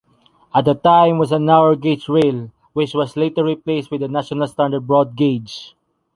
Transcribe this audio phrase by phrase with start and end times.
[0.55, 4.47] At the time it was a narrow-gauge rail, which was later replaced with the national
[4.47, 5.75] standard broad gauge.